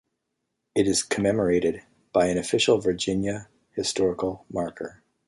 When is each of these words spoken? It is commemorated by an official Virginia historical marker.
It 0.73 0.87
is 0.87 1.03
commemorated 1.03 1.83
by 2.11 2.25
an 2.29 2.39
official 2.39 2.79
Virginia 2.79 3.49
historical 3.75 4.47
marker. 4.51 5.03